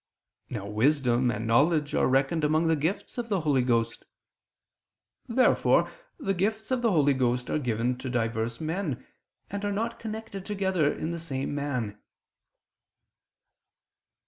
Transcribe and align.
Now 0.49 0.65
wisdom 0.65 1.29
and 1.29 1.45
knowledge 1.45 1.93
are 1.93 2.07
reckoned 2.07 2.43
among 2.43 2.67
the 2.67 2.75
gifts 2.75 3.19
of 3.19 3.29
the 3.29 3.41
Holy 3.41 3.61
Ghost. 3.61 4.03
Therefore 5.27 5.91
the 6.17 6.33
gifts 6.33 6.71
of 6.71 6.81
the 6.81 6.89
Holy 6.91 7.13
Ghost 7.13 7.51
are 7.51 7.59
given 7.59 7.95
to 7.99 8.09
divers 8.09 8.59
men, 8.59 9.05
and 9.51 9.63
are 9.63 9.71
not 9.71 9.99
connected 9.99 10.43
together 10.43 10.91
in 10.91 11.11
the 11.11 11.19
same 11.19 11.53
man. 11.53 11.99